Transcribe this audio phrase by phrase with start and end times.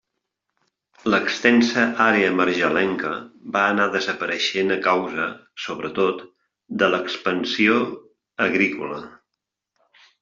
[1.13, 3.11] L'extensa àrea marjalenca
[3.57, 5.27] va anar desapareixent a causa,
[5.67, 6.25] sobretot,
[6.81, 7.77] de l'expansió
[8.49, 8.99] agrícola.